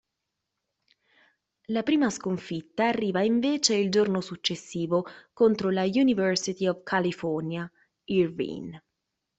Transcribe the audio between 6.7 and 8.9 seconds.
California, Irvine.